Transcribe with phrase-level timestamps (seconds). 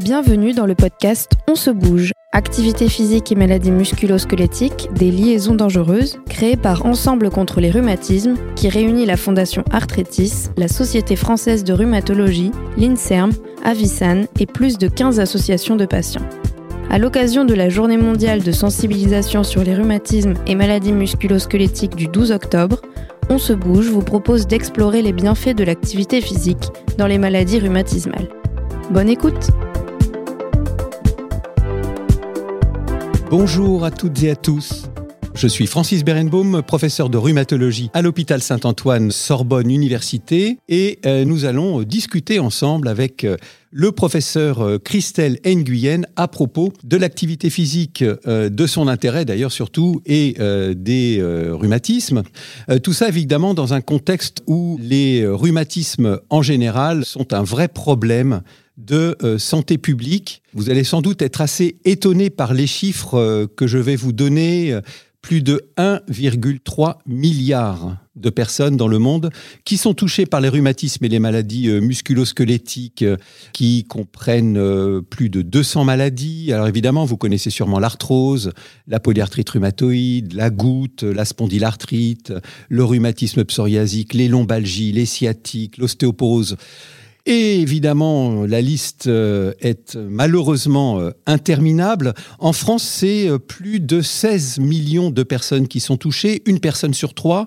[0.00, 6.18] Bienvenue dans le podcast On se bouge, activité physique et maladies musculo-squelettiques, des liaisons dangereuses,
[6.28, 11.72] créé par Ensemble contre les rhumatismes, qui réunit la Fondation Arthrétis, la Société française de
[11.72, 13.30] rhumatologie, l'INSERM,
[13.64, 16.26] Avisan et plus de 15 associations de patients.
[16.90, 22.08] À l'occasion de la journée mondiale de sensibilisation sur les rhumatismes et maladies musculo-squelettiques du
[22.08, 22.82] 12 octobre,
[23.30, 28.28] On se bouge vous propose d'explorer les bienfaits de l'activité physique dans les maladies rhumatismales.
[28.90, 29.50] Bonne écoute
[33.36, 34.84] Bonjour à toutes et à tous.
[35.34, 41.44] Je suis Francis Berenbaum, professeur de rhumatologie à l'hôpital Saint-Antoine Sorbonne Université et euh, nous
[41.44, 43.36] allons discuter ensemble avec euh,
[43.72, 50.00] le professeur euh, Christelle Nguyen à propos de l'activité physique, de son intérêt d'ailleurs surtout,
[50.06, 50.36] et
[50.76, 52.22] des rhumatismes.
[52.84, 58.42] Tout ça évidemment dans un contexte où les rhumatismes en général sont un vrai problème
[58.76, 60.42] de euh, santé publique.
[60.52, 64.12] Vous allez sans doute être assez étonné par les chiffres euh, que je vais vous
[64.12, 64.78] donner.
[65.22, 69.30] Plus de 1,3 milliard de personnes dans le monde
[69.64, 73.06] qui sont touchées par les rhumatismes et les maladies euh, musculosquelettiques
[73.54, 76.52] qui comprennent plus de 200 maladies.
[76.52, 78.52] Alors évidemment, vous connaissez sûrement l'arthrose,
[78.86, 82.34] la polyarthrite rhumatoïde, la goutte, la spondylarthrite,
[82.68, 86.56] le rhumatisme psoriasique, les lombalgies, les sciatiques, l'ostéoporose.
[87.26, 92.12] Et évidemment, la liste euh, est malheureusement euh, interminable.
[92.38, 96.92] En France, c'est euh, plus de 16 millions de personnes qui sont touchées, une personne
[96.92, 97.46] sur trois.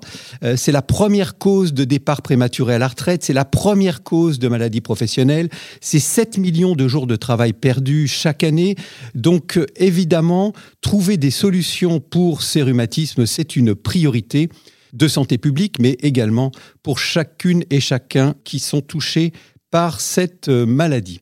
[0.56, 4.48] C'est la première cause de départ prématuré à la retraite, c'est la première cause de
[4.48, 5.50] maladie professionnelle,
[5.82, 8.76] c'est 7 millions de jours de travail perdus chaque année.
[9.16, 14.50] Donc évidemment, trouver des solutions pour ces rhumatismes, c'est une priorité
[14.94, 16.52] de santé publique, mais également
[16.84, 19.34] pour chacune et chacun qui sont touchés
[19.72, 21.22] par cette euh, maladie.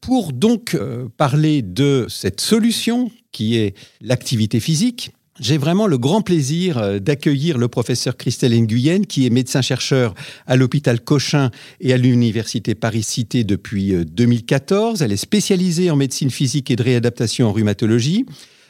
[0.00, 6.22] Pour donc euh, parler de cette solution qui est l'activité physique, j'ai vraiment le grand
[6.22, 10.14] plaisir euh, d'accueillir le professeur Christelle Nguyen, qui est médecin-chercheur
[10.46, 11.50] à l'hôpital Cochin
[11.80, 15.02] et à l'université Paris-Cité depuis 2014.
[15.02, 18.26] Elle est spécialisée en médecine physique et de réadaptation en rhumatologie.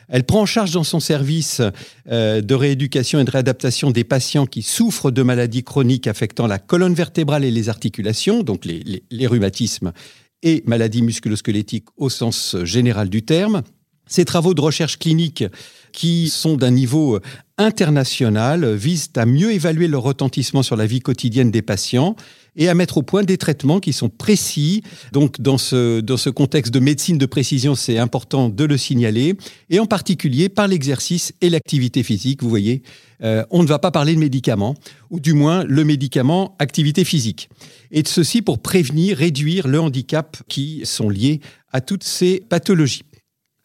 [0.08, 1.60] Elle prend en charge dans son service
[2.10, 6.58] euh, de rééducation et de réadaptation des patients qui souffrent de maladies chroniques affectant la
[6.58, 9.92] colonne vertébrale et les articulations, donc les, rhumatismes
[10.42, 13.62] et maladies musculosquelettiques au sens général du terme.
[14.06, 15.44] Ses travaux de recherche clinique
[15.92, 17.20] qui sont d'un niveau
[17.56, 22.16] international visent à mieux évaluer le retentissement sur la vie quotidienne des patients
[22.56, 24.82] et à mettre au point des traitements qui sont précis.
[25.12, 29.34] Donc dans ce, dans ce contexte de médecine de précision, c'est important de le signaler,
[29.70, 32.42] et en particulier par l'exercice et l'activité physique.
[32.42, 32.82] Vous voyez,
[33.22, 34.74] euh, on ne va pas parler de médicaments,
[35.10, 37.48] ou du moins le médicament activité physique.
[37.90, 41.40] Et de ceci pour prévenir, réduire le handicap qui sont liés
[41.72, 43.02] à toutes ces pathologies.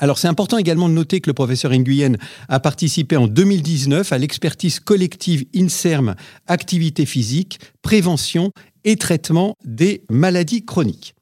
[0.01, 2.15] Alors c'est important également de noter que le professeur Nguyen
[2.47, 6.15] a participé en 2019 à l'expertise collective INSERM
[6.47, 8.51] Activité physique, prévention
[8.85, 11.15] et traitement des maladies chroniques.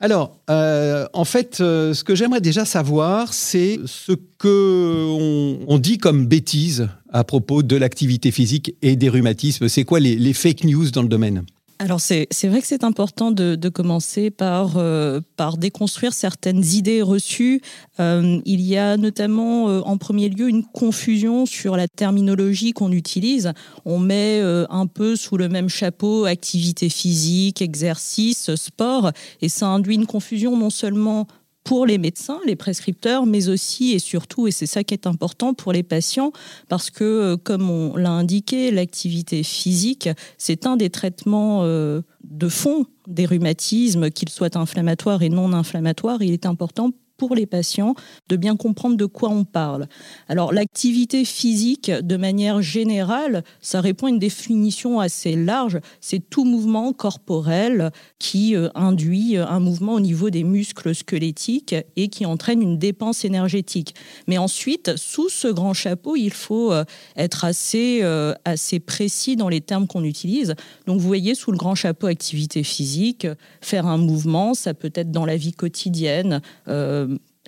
[0.00, 5.98] Alors, euh, en fait, euh, ce que j'aimerais déjà savoir, c'est ce que on, dit
[5.98, 9.68] comme bêtise à propos de l'activité physique et des rhumatismes.
[9.68, 11.44] C'est quoi les fake news dans le domaine?
[11.80, 17.60] Alors c'est vrai que c'est important de, commencer par, euh, par déconstruire certaines idées reçues.
[18.00, 22.90] Euh, il y a notamment euh, en premier lieu une confusion sur la terminologie qu'on
[22.90, 23.52] utilise.
[23.84, 29.94] On met un peu sous le même chapeau activité physique, exercice, sport, et ça induit
[29.94, 31.26] une confusion non seulement
[31.68, 35.52] pour les médecins, les prescripteurs, mais aussi et surtout, et c'est ça qui est important
[35.52, 36.32] pour les patients,
[36.70, 40.08] parce que, euh, comme on l'a indiqué, l'activité physique,
[40.38, 46.22] c'est un des traitements euh, de fond des rhumatismes, qu'ils soient inflammatoires et non inflammatoires.
[46.22, 47.94] Il est important pour les patients
[48.30, 49.88] de bien comprendre de quoi on parle.
[50.28, 55.80] Alors l'activité physique, de manière générale, ça répond à une définition assez large.
[56.00, 62.08] C'est tout mouvement corporel qui euh, induit un mouvement au niveau des muscles squelettiques et
[62.08, 63.94] qui entraîne une dépense énergétique.
[64.28, 66.84] Mais ensuite, sous ce grand chapeau, il faut euh,
[67.16, 70.54] être assez, euh, assez précis dans les termes qu'on utilise.
[70.86, 73.26] Donc vous voyez, sous le grand chapeau activité physique,
[73.60, 76.40] faire un mouvement, ça peut être dans la vie quotidienne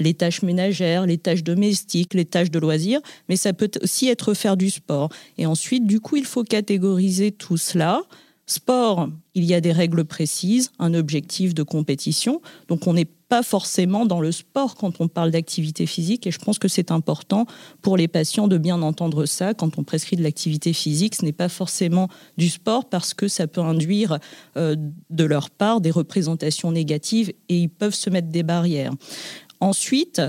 [0.01, 4.35] les tâches ménagères, les tâches domestiques, les tâches de loisirs, mais ça peut aussi être
[4.35, 5.11] faire du sport.
[5.39, 8.03] Et ensuite, du coup, il faut catégoriser tout cela.
[8.47, 12.43] Sport, il y a des règles précises, un objectif de compétition.
[12.67, 16.27] Donc on n'est pas forcément dans le sport quand on parle d'activité physique.
[16.27, 17.47] Et je pense que c'est important
[17.81, 19.55] pour les patients de bien entendre ça.
[19.55, 23.47] Quand on prescrit de l'activité physique, ce n'est pas forcément du sport parce que ça
[23.47, 24.19] peut induire
[24.57, 24.75] euh,
[25.11, 28.93] de leur part des représentations négatives et ils peuvent se mettre des barrières.
[29.61, 30.23] Ensuite,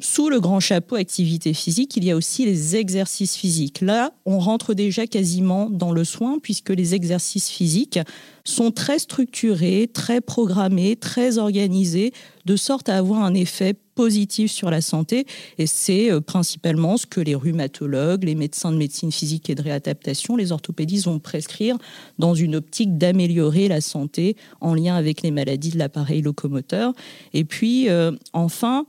[0.00, 3.80] sous le grand chapeau activité physique, il y a aussi les exercices physiques.
[3.80, 8.00] Là, on rentre déjà quasiment dans le soin puisque les exercices physiques
[8.44, 12.12] sont très structurés, très programmés, très organisés,
[12.44, 15.26] de sorte à avoir un effet positif sur la santé.
[15.58, 19.62] Et c'est euh, principalement ce que les rhumatologues, les médecins de médecine physique et de
[19.62, 21.78] réadaptation, les orthopédistes vont prescrire
[22.18, 26.92] dans une optique d'améliorer la santé en lien avec les maladies de l'appareil locomoteur.
[27.32, 28.86] Et puis, euh, enfin,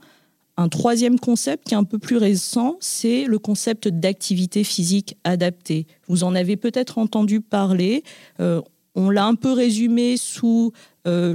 [0.56, 5.86] un troisième concept qui est un peu plus récent, c'est le concept d'activité physique adaptée.
[6.08, 8.02] Vous en avez peut-être entendu parler.
[8.40, 8.62] Euh,
[8.94, 10.72] on l'a un peu résumé sous
[11.06, 11.34] euh,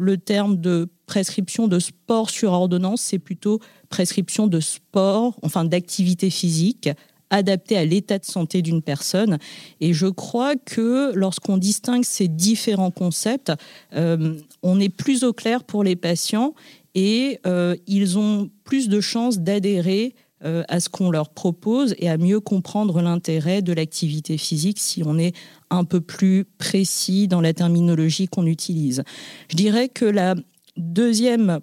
[0.00, 3.00] le, terme de prescription de sport sur ordonnance.
[3.00, 6.88] C'est plutôt prescription de sport, enfin d'activité physique
[7.30, 9.38] adaptée à l'état de santé d'une personne.
[9.80, 13.52] Et je crois que lorsqu'on distingue ces différents concepts,
[13.94, 16.54] euh, on est plus au clair pour les patients
[16.96, 20.14] et euh, ils ont plus de chances d'adhérer
[20.44, 25.02] euh, à ce qu'on leur propose et à mieux comprendre l'intérêt de l'activité physique si
[25.04, 25.34] on est
[25.70, 29.04] un peu plus précis dans la terminologie qu'on utilise.
[29.50, 30.34] Je dirais que la
[30.76, 31.60] deuxième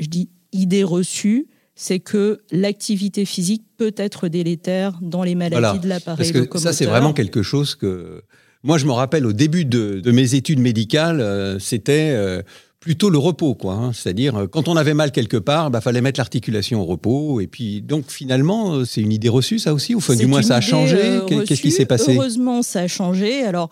[0.00, 5.88] je dis, idée reçue, c'est que l'activité physique peut être délétère dans les maladies de
[5.88, 6.60] l'appareil locomoteur.
[6.60, 8.22] Ça, c'est vraiment quelque chose que...
[8.62, 12.42] Moi, je me rappelle au début de, mes études médicales, euh, c'était
[12.80, 13.74] plutôt le repos, quoi.
[13.74, 13.92] Hein.
[13.92, 17.40] C'est-à-dire, euh, quand on avait mal quelque part, bah, fallait mettre l'articulation au repos.
[17.40, 20.42] Et puis, donc, finalement, euh, c'est une idée reçue, ça aussi Ou enfin, du moins,
[20.42, 20.98] ça a changé?
[20.98, 22.16] euh, Qu'est-ce qui s'est passé?
[22.16, 23.42] Heureusement, ça a changé.
[23.42, 23.68] Alors,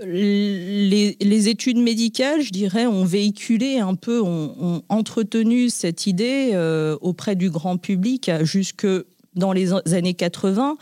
[0.00, 6.52] les, études médicales, je dirais, ont véhiculé un peu, ont, entretenu cette idée
[7.00, 8.86] auprès du grand public jusque
[9.34, 10.76] dans les années 80,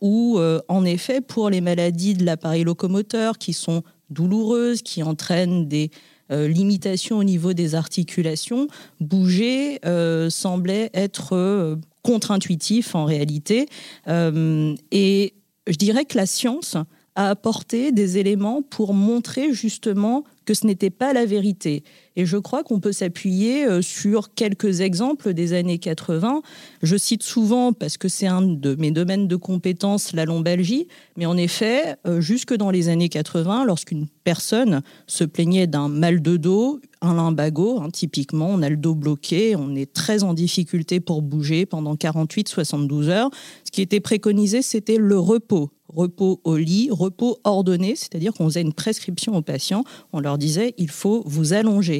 [0.00, 5.90] où, en effet, pour les maladies de l'appareil locomoteur qui sont douloureuses, qui entraînent des
[6.30, 8.68] euh, limitations au niveau des articulations,
[9.00, 13.66] bouger euh, semblait être euh, contre-intuitif en réalité.
[14.08, 15.34] et
[15.66, 16.76] je dirais que la science
[17.14, 21.84] a apporté des éléments pour montrer justement que ce n'était pas la vérité.
[22.16, 26.42] Et je crois qu'on peut s'appuyer euh, sur quelques exemples des années 80.
[26.82, 31.26] Je cite souvent, parce que c'est un de mes domaines de compétences, la lombalgie, mais
[31.26, 36.36] en effet, euh, jusque dans les années 80, lorsqu'une personne se plaignait d'un mal de
[36.36, 41.00] dos, un lumbago, hein, typiquement, on a le dos bloqué, on est très en difficulté
[41.00, 43.30] pour bouger pendant 48-72 heures.
[43.64, 45.70] Ce qui était préconisé, c'était le repos.
[45.88, 49.82] Repos au lit, repos ordonné, c'est-à-dire qu'on faisait une prescription aux patients,
[50.12, 51.99] on leur disait il faut vous allonger.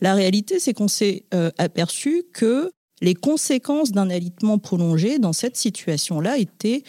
[0.00, 5.56] La réalité, c'est qu'on s'est euh, aperçu que les conséquences d'un alitement prolongé dans cette
[5.56, 6.82] situation-là étaient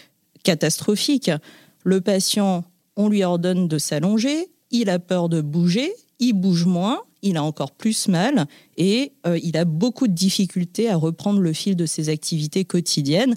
[0.44, 1.32] catastrophiques.
[1.84, 2.64] Le patient,
[2.96, 7.44] on lui ordonne de s'allonger, il a peur de bouger, il bouge moins, il a
[7.44, 8.46] encore plus mal
[8.78, 13.36] et euh, il a beaucoup de difficultés à reprendre le fil de ses activités quotidiennes.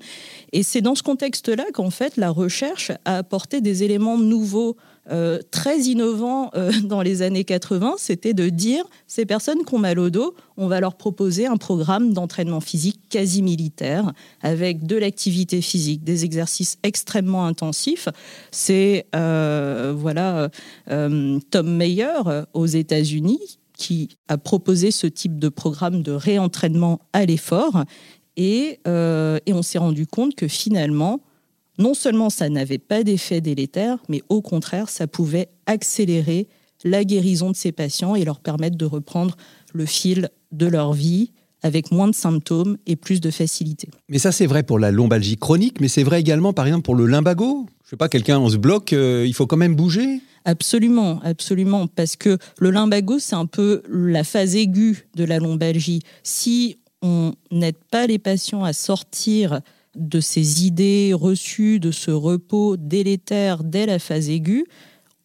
[0.53, 4.77] Et c'est dans ce contexte-là qu'en fait la recherche a apporté des éléments nouveaux
[5.11, 9.79] euh, très innovants euh, dans les années 80, c'était de dire ces personnes qui ont
[9.79, 14.13] mal au dos, on va leur proposer un programme d'entraînement physique quasi militaire
[14.43, 18.09] avec de l'activité physique, des exercices extrêmement intensifs.
[18.51, 20.51] C'est voilà
[20.87, 27.85] Tom Mayer aux États-Unis qui a proposé ce type de programme de réentraînement à l'effort.
[28.37, 31.21] Et, euh, et, on s'est rendu compte que finalement,
[31.79, 36.49] non seulement ça n'avait pas d'effet délétère, mais au contraire, ça pouvait accélérer
[36.85, 39.37] la guérison de ces patients et leur permettre de reprendre
[39.73, 41.33] le fil de leur vie
[41.63, 43.89] avec moins de symptômes et plus de facilité.
[44.09, 46.95] Mais ça, c'est vrai pour la lombalgie chronique, mais c'est vrai également, par exemple, pour
[46.95, 47.67] le lumbago.
[47.85, 51.89] Je sais pas, quelqu'un, on se bloque, euh, il faut quand même bouger Absolument, absolument,
[51.89, 56.03] parce que le lumbago, c'est un peu la phase aiguë de la lombalgie.
[56.23, 59.61] Si on n'aide pas les patients à sortir
[59.97, 64.67] de ces idées reçues, de ce repos délétère dès la phase aiguë,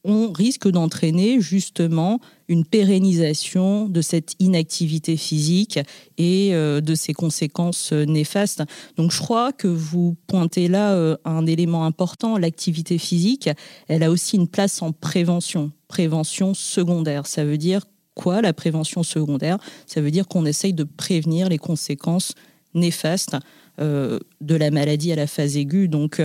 [0.04, 5.80] on risque d'entraîner justement une pérennisation de cette inactivité physique
[6.18, 8.64] et euh, de ses conséquences euh, néfastes.
[8.98, 13.50] Donc je crois que vous pointez là euh, un élément important, l'activité physique,
[13.88, 17.28] elle a aussi une place en prévention, prévention secondaire.
[17.28, 19.60] Ça veut dire quoi la prévention secondaire?
[19.86, 22.34] Ça veut dire qu'on essaye de prévenir les conséquences
[22.74, 23.36] néfastes
[23.80, 24.20] de
[24.56, 25.88] la maladie à la phase aiguë.
[25.88, 26.22] Donc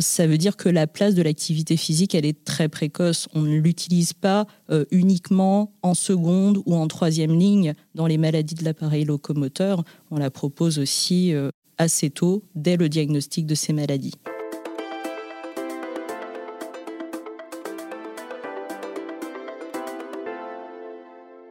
[0.00, 3.28] ça veut dire que la place de l'activité physique, elle est très précoce.
[3.34, 4.46] On ne l'utilise pas
[4.90, 9.84] uniquement en seconde ou en troisième ligne dans les maladies de l'appareil locomoteur.
[10.10, 11.32] On la propose aussi
[11.78, 14.14] assez tôt, dès le diagnostic de ces maladies.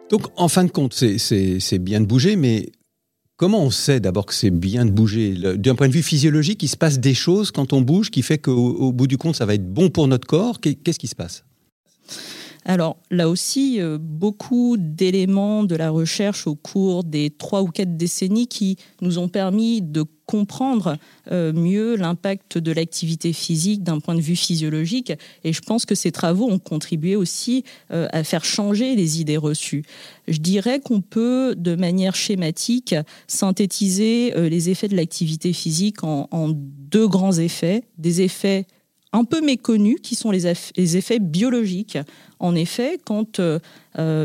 [0.10, 2.72] Donc, en fin de compte, c'est bien de bouger, mais
[3.38, 5.34] comment on sait d'abord que c'est bien de bouger?
[5.58, 8.38] D'un point de vue physiologique, il se passe des choses quand on bouge qui fait
[8.38, 10.60] qu'au bout du compte, ça va être bon pour notre corps.
[10.60, 11.44] Qu'est-ce qui se passe?
[12.66, 17.98] Alors là aussi, euh, beaucoup d'éléments de la recherche au cours des trois ou quatre
[17.98, 20.98] décennies qui nous ont permis de comprendre
[21.32, 25.12] euh, mieux l'impact de l'activité physique d'un point de vue physiologique.
[25.44, 29.38] Et je pense que ces travaux ont contribué aussi euh, à faire changer les idées
[29.38, 29.84] reçues.
[30.30, 32.96] Je dirais qu'on peut, de manière schématique,
[33.28, 37.84] synthétiser les effets de l'activité physique en, en deux grands effets.
[37.98, 38.66] Des effets
[39.14, 40.48] un peu méconnus qui sont les,
[40.98, 42.00] effets biologiques.
[42.40, 43.60] En effet, quand euh,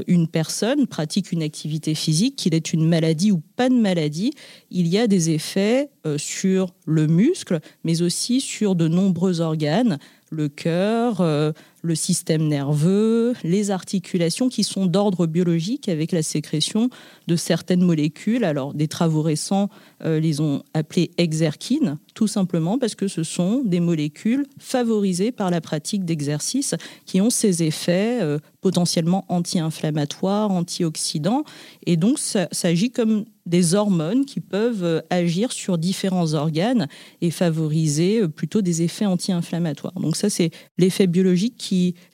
[0.06, 4.32] une personne pratique une activité physique, qu'il ait une maladie ou pas de maladie,
[4.70, 9.98] il y a des effets euh, sur le muscle, mais aussi sur de nombreux organes,
[10.30, 16.90] le cœur, euh, le système nerveux, les articulations qui sont d'ordre biologique avec la sécrétion
[17.26, 18.44] de certaines molécules.
[18.44, 19.68] Alors, des travaux récents
[20.04, 25.50] euh, les ont appelées exerkines, tout simplement parce que ce sont des molécules favorisées par
[25.50, 31.44] la pratique d'exercice qui ont ces effets euh, potentiellement anti-inflammatoires, antioxydants.
[31.86, 36.86] Et donc, ça s'agit comme des hormones qui peuvent euh, agir sur différents organes
[37.20, 39.98] et favoriser plutôt des effets anti-inflammatoires.
[40.00, 41.56] Donc ça, c'est l'effet biologique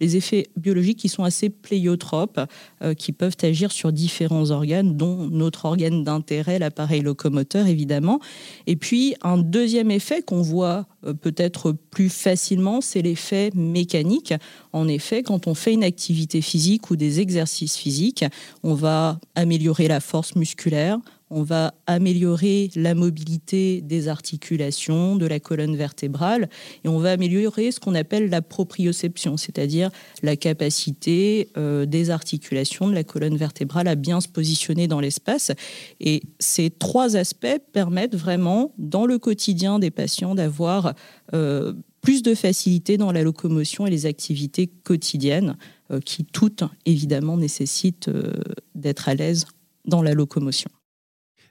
[0.00, 2.40] les effets biologiques qui sont assez pléiotropes,
[2.82, 8.20] euh, qui peuvent agir sur différents organes, dont notre organe d'intérêt, l'appareil locomoteur, évidemment.
[8.66, 10.86] Et puis, un deuxième effet qu'on voit
[11.20, 14.34] peut-être plus facilement, c'est l'effet mécanique.
[14.72, 18.24] En effet, quand on fait une activité physique ou des exercices physiques,
[18.62, 20.98] on va améliorer la force musculaire,
[21.34, 26.48] on va améliorer la mobilité des articulations, de la colonne vertébrale,
[26.84, 29.90] et on va améliorer ce qu'on appelle la proprioception, c'est-à-dire
[30.22, 35.50] la capacité euh, des articulations de la colonne vertébrale à bien se positionner dans l'espace.
[35.98, 40.94] Et ces trois aspects permettent vraiment, dans le quotidien des patients, d'avoir
[41.34, 45.56] euh, plus de facilité dans la locomotion et les activités quotidiennes,
[45.90, 48.08] euh, qui toutes, évidemment, nécessitent
[48.76, 49.46] d'être à l'aise
[49.84, 50.70] dans la locomotion.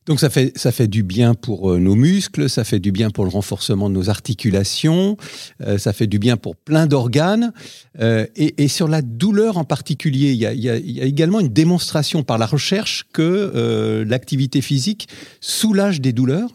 [0.05, 3.10] Donc ça fait, ça fait du bien pour euh, nos muscles, ça fait du bien
[3.10, 5.17] pour le renforcement de nos articulations,
[5.62, 7.53] euh, ça fait du bien pour plein d'organes.
[8.00, 11.50] Euh, et, sur la douleur en particulier, il y, a, il y, a, également une
[11.50, 15.07] démonstration par la recherche que l'activité physique
[15.41, 16.50] soulage des douleurs.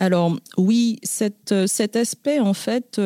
[0.00, 2.98] Alors oui, cet aspect en fait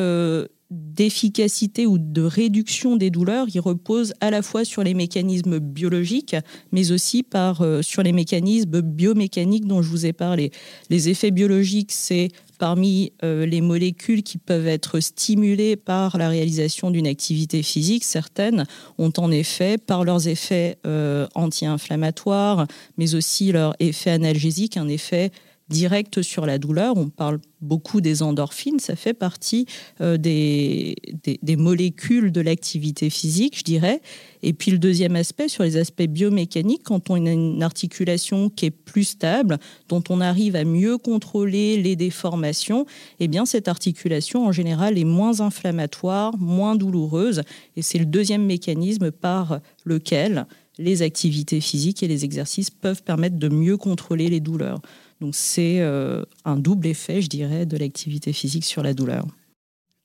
[0.73, 6.35] d'efficacité ou de réduction des douleurs, il repose à la fois sur les mécanismes biologiques,
[6.71, 10.51] mais aussi par, euh, sur les mécanismes biomécaniques dont je vous ai parlé.
[10.89, 16.91] Les effets biologiques, c'est parmi euh, les molécules qui peuvent être stimulées par la réalisation
[16.91, 18.65] d'une activité physique, certaines
[18.97, 25.31] ont en effet, par leurs effets euh, anti-inflammatoires, mais aussi leur effet analgésique, un effet
[25.69, 26.97] direct sur la douleur.
[26.97, 29.65] On parle beaucoup des endorphines, ça fait partie
[30.01, 34.01] euh, des, des, molécules de l'activité physique, je dirais.
[34.41, 38.65] Et puis le deuxième aspect, sur les aspects biomécaniques, quand on a une articulation qui
[38.65, 42.85] est plus stable, dont on arrive à mieux contrôler les déformations,
[43.21, 47.43] eh bien cette articulation en général est moins inflammatoire, moins douloureuse.
[47.77, 50.45] Et c'est le deuxième mécanisme par lequel
[50.77, 54.81] les activités physiques et les exercices peuvent permettre de mieux contrôler les douleurs.
[55.23, 59.25] Donc c'est euh, un double effet, je dirais, de l'activité physique sur la douleur.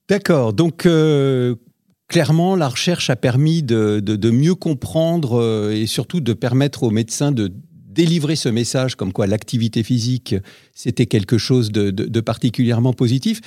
[0.07, 0.53] D'accord.
[0.53, 1.55] Donc euh,
[2.07, 7.33] clairement, la recherche a permis de, mieux comprendre euh, et surtout de permettre aux médecins
[7.33, 7.51] de
[7.89, 10.35] délivrer ce message comme quoi l'activité physique,
[10.73, 13.41] c'était quelque chose de, particulièrement positif.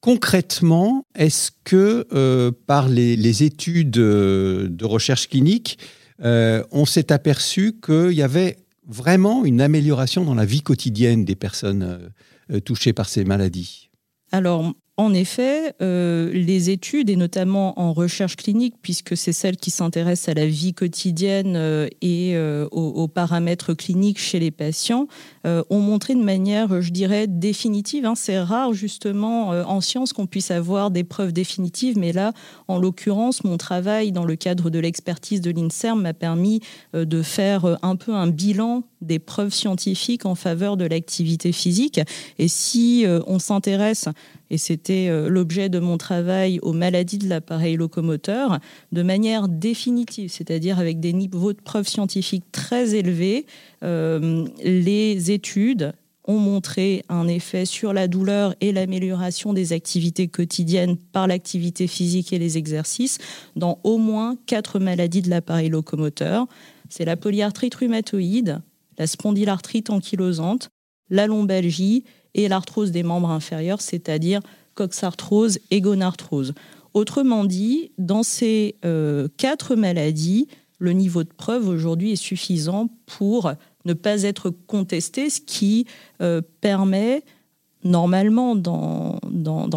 [0.00, 5.78] Concrètement, est-ce que par les, études de recherche clinique,
[6.24, 8.56] on s'est aperçu qu'il y avait
[8.88, 12.08] vraiment une amélioration dans la vie quotidienne des personnes euh,
[12.50, 13.90] euh, touchées par ces maladies?
[14.98, 20.28] En effet, euh, les études, et notamment en recherche clinique, puisque c'est celle qui s'intéresse
[20.28, 22.36] à la vie quotidienne et
[22.72, 25.06] aux, paramètres cliniques chez les patients,
[25.44, 28.06] ont montré de manière, je dirais, définitive.
[28.06, 28.14] Hein.
[28.16, 32.32] c'est rare, justement, en science qu'on puisse avoir des preuves définitives, mais là,
[32.66, 36.60] en l'occurrence, mon travail dans le cadre de l'expertise de l'INSERM m'a permis
[36.92, 42.00] de faire un peu un bilan des preuves scientifiques en faveur de l'activité physique.
[42.38, 44.08] Et si on s'intéresse
[44.50, 48.58] et c'était euh, l'objet de mon travail aux maladies de l'appareil locomoteur,
[48.92, 53.46] de manière définitive, c'est-à-dire avec des niveaux de preuves scientifiques très élevés.
[53.82, 55.92] Euh, les études
[56.24, 62.34] ont montré un effet sur la douleur et l'amélioration des activités quotidiennes par l'activité physique
[62.34, 63.18] et les exercices
[63.56, 66.46] dans au moins quatre maladies de l'appareil locomoteur.
[66.90, 68.60] C'est la polyarthrite rhumatoïde,
[68.98, 70.68] la spondylarthrite ankylosante,
[71.08, 74.40] la lombalgie et l'arthrose des membres inférieurs, c'est-à-dire
[74.74, 76.54] coxarthrose et gonarthrose.
[76.94, 83.52] Autrement dit, dans ces euh, quatre maladies, le niveau de preuve aujourd'hui est suffisant pour
[83.84, 85.86] ne pas être contesté, ce qui
[86.22, 87.22] euh, permet
[87.88, 89.18] normalement dans,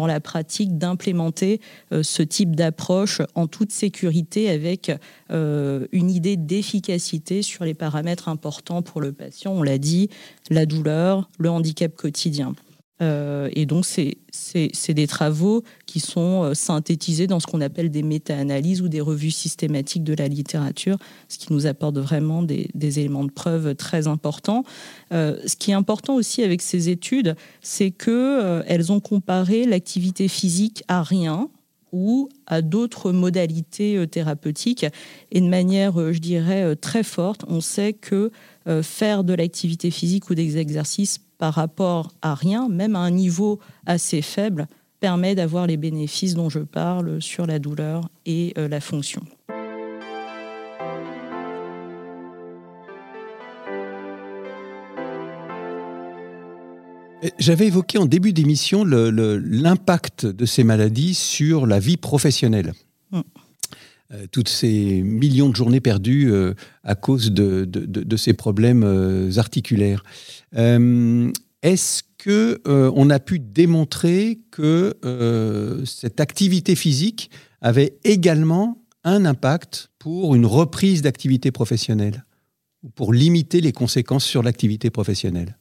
[0.06, 1.60] la pratique d'implémenter
[1.92, 4.90] euh, ce type d'approche en toute sécurité avec
[5.30, 9.52] une idée d'efficacité sur les paramètres importants pour le patient.
[9.52, 10.10] On l'a dit,
[10.50, 12.54] la douleur, le handicap quotidien.
[13.02, 18.02] Euh, et donc, c'est des travaux qui sont euh, synthétisés dans ce qu'on appelle des
[18.02, 23.24] méta-analyses ou des revues systématiques de la littérature, ce qui nous apporte vraiment des, éléments
[23.24, 24.64] de preuve très importants.
[25.12, 30.84] Euh, ce qui est important aussi avec ces études, c'est qu'elles ont comparé l'activité physique
[30.88, 31.48] à rien
[31.92, 34.86] ou à d'autres modalités thérapeutiques.
[35.30, 38.30] Et de manière, je dirais, très forte, on sait que
[38.82, 43.58] faire de l'activité physique ou des exercices par rapport à rien, même à un niveau
[43.86, 44.68] assez faible,
[45.00, 49.22] permet d'avoir les bénéfices dont je parle sur la douleur et euh, la fonction.
[57.38, 62.72] J'avais évoqué en début d'émission l'impact de ces maladies sur la vie professionnelle.
[63.10, 63.20] Mm.
[64.12, 66.54] Euh, toutes ces millions de journées perdues euh,
[66.84, 68.84] à cause de, ces problèmes
[69.36, 70.04] articulaires.
[70.56, 71.30] Euh,
[71.62, 74.94] est-ce que on a pu démontrer que
[75.84, 82.24] cette activité physique avait également un impact pour une reprise d'activité professionnelle,
[82.84, 85.56] ou pour limiter les conséquences sur l'activité professionnelle?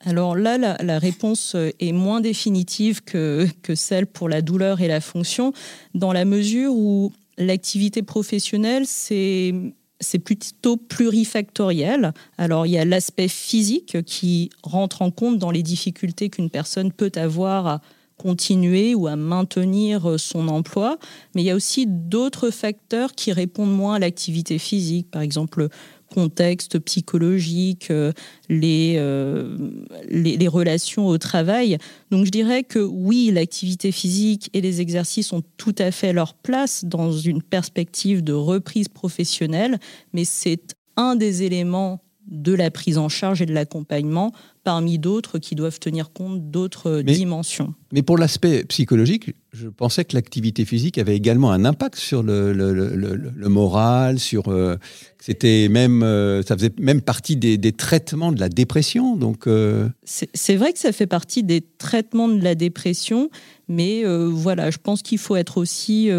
[0.00, 5.52] Alors là, la, réponse est moins définitive que celle pour la douleur et la fonction,
[5.94, 9.54] dans la mesure où l'activité professionnelle, c'est
[10.00, 12.12] c'est plutôt plurifactoriel.
[12.36, 16.92] Alors il y a l'aspect physique qui rentre en compte dans les difficultés qu'une personne
[16.92, 17.80] peut avoir à
[18.16, 20.98] continuer ou à maintenir son emploi,
[21.34, 25.68] mais il y a aussi d'autres facteurs qui répondent moins à l'activité physique, par exemple
[26.14, 28.12] contexte psychologique, euh,
[28.50, 29.58] euh,
[30.08, 31.76] les, les, relations au travail.
[32.12, 36.34] Donc je dirais que oui, l'activité physique et les exercices ont tout à fait leur
[36.34, 39.80] place dans une perspective de reprise professionnelle,
[40.12, 44.32] mais c'est un des éléments de la prise en charge et de l'accompagnement
[44.62, 47.74] parmi d'autres qui doivent tenir compte d'autres dimensions.
[47.92, 52.52] Mais pour l'aspect psychologique, je pensais que l'activité physique avait également un impact sur le,
[52.54, 54.76] le, moral, sur euh,
[55.20, 59.16] c'était même euh, ça faisait même partie des, des, traitements de la dépression.
[59.16, 63.28] Donc euh, c'est vrai que ça fait partie des traitements de la dépression,
[63.68, 66.10] mais voilà, je pense qu'il faut être aussi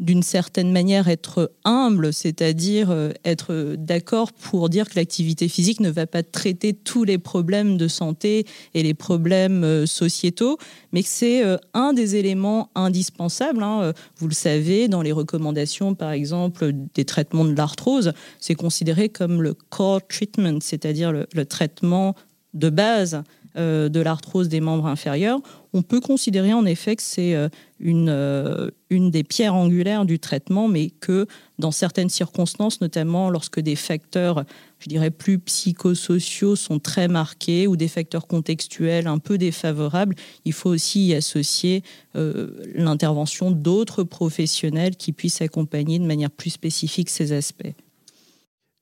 [0.00, 5.90] d'une certaine manière être humble, c'est-à-dire euh, être d'accord pour dire que l'activité physique ne
[5.90, 10.56] va pas traiter tous les problèmes de santé et les problèmes euh, sociétaux,
[10.92, 13.62] mais que c'est euh, un des éléments indispensables.
[13.62, 13.92] Hein.
[14.16, 19.42] Vous le savez, dans les recommandations, par exemple, des traitements de l'arthrose, c'est considéré comme
[19.42, 22.14] le core treatment, c'est-à-dire le, traitement
[22.54, 23.22] de base
[23.56, 25.40] de l'arthrose des membres inférieurs
[25.72, 30.18] on peut considérer en effet que c'est euh, une, euh, une des pierres angulaires du
[30.18, 31.26] traitement, mais que
[31.58, 34.44] dans certaines circonstances, notamment lorsque des facteurs,
[34.80, 40.52] je dirais, plus psychosociaux sont très marqués ou des facteurs contextuels un peu défavorables, il
[40.52, 41.82] faut aussi y associer
[42.16, 47.74] euh, l'intervention d'autres professionnels qui puissent accompagner de manière plus spécifique ces aspects.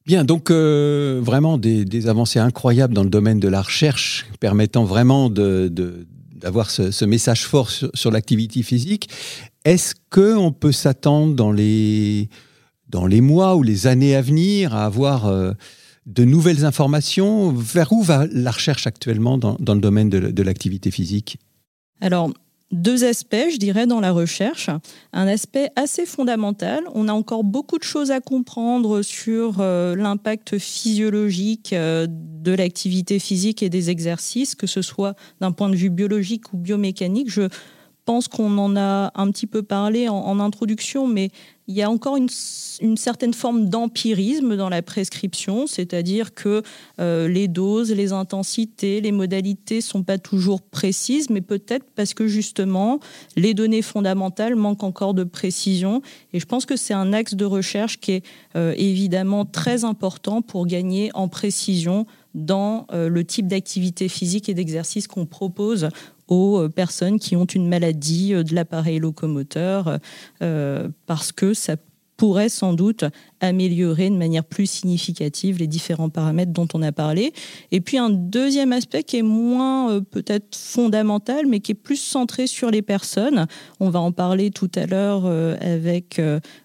[0.09, 6.71] Bien, donc vraiment des, avancées incroyables dans le domaine de la recherche permettant vraiment d'avoir
[6.71, 9.11] ce, message fort sur, l'activité physique.
[9.66, 12.31] Est-ce qu'on peut s'attendre dans les,
[12.88, 15.53] dans les mois ou les années à venir à avoir euh,
[16.07, 20.90] de nouvelles informations Vers où va la recherche actuellement dans, le domaine de, de l'activité
[20.90, 21.37] physique?
[22.01, 22.31] Alors,
[22.70, 24.68] deux aspects, je dirais, dans la recherche.
[25.12, 26.85] Un aspect assez fondamental.
[26.94, 33.18] On a encore beaucoup de choses à comprendre sur euh, l'impact physiologique euh, de l'activité
[33.18, 37.31] physique et des exercices, que ce soit d'un point de vue biologique ou biomécanique.
[37.31, 37.48] Je
[38.04, 41.31] pense qu'on en a un petit peu parlé en, introduction, mais
[41.68, 42.28] il y a encore une,
[42.96, 46.62] certaine forme d'empirisme dans la prescription, c'est-à-dire que
[46.98, 52.26] euh, les doses, les intensités, les modalités sont pas toujours précises, mais peut-être parce que
[52.26, 53.00] justement
[53.37, 56.00] les données fondamentales manquent encore de précision.
[56.33, 58.24] Et je pense que c'est un axe de recherche qui est
[58.57, 64.54] euh, évidemment très important pour gagner en précision dans euh, le type d'activité physique et
[64.54, 65.88] d'exercice qu'on propose
[66.28, 69.98] aux euh, personnes qui ont une maladie euh, de l'appareil locomoteur,
[71.06, 71.76] parce que ça
[72.16, 73.04] pourrait sans doute
[73.40, 77.32] améliorer de manière plus significative les différents paramètres dont on a parlé.
[77.70, 82.46] Et puis un deuxième aspect qui est moins peut-être fondamental, mais qui est plus centré
[82.46, 83.46] sur les personnes.
[83.78, 85.26] On va en parler tout à l'heure
[85.60, 86.20] avec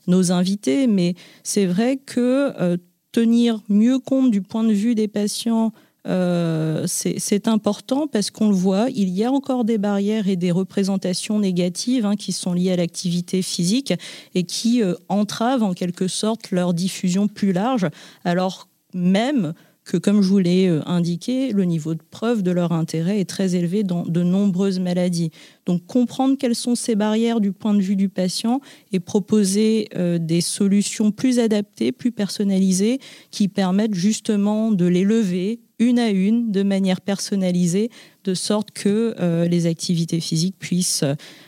[0.08, 2.78] nos invités, mais c'est vrai que
[3.13, 5.71] tenir mieux compte du point de vue des patients,
[6.06, 10.52] euh, c'est important parce qu'on le voit, il y a encore des barrières et des
[10.52, 13.94] représentations négatives hein, qui sont liées à l'activité physique
[14.36, 17.88] et qui euh, entravent en quelque sorte leur diffusion plus large,
[18.26, 19.54] alors même
[19.86, 23.30] que, comme je vous l'ai euh, indiqué, le niveau de preuve de leur intérêt est
[23.30, 25.32] très élevé dans de nombreuses maladies.
[25.66, 28.60] Donc comprendre quelles sont ces barrières du point de vue du patient
[28.92, 29.88] et proposer
[30.20, 33.00] des solutions plus adaptées, plus personnalisées,
[33.32, 37.89] qui permettent justement de les lever une à une, de manière personnalisée,
[38.24, 41.06] de sorte que euh, les activités physiques puissent